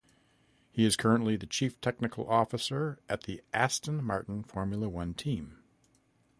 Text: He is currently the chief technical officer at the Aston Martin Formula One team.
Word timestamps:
He 0.71 0.83
is 0.83 0.95
currently 0.95 1.35
the 1.35 1.45
chief 1.45 1.79
technical 1.79 2.27
officer 2.27 2.97
at 3.07 3.25
the 3.25 3.43
Aston 3.53 4.03
Martin 4.03 4.41
Formula 4.41 4.89
One 4.89 5.13
team. 5.13 5.59